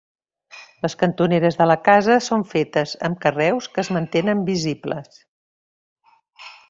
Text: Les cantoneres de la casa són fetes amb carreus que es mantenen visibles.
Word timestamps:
Les 0.85 0.95
cantoneres 1.01 1.59
de 1.59 1.67
la 1.71 1.75
casa 1.89 2.17
són 2.29 2.45
fetes 2.53 2.93
amb 3.09 3.21
carreus 3.27 3.67
que 3.77 3.81
es 3.85 3.93
mantenen 3.99 4.43
visibles. 4.49 5.21